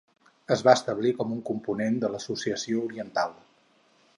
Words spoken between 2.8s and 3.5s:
Oriental.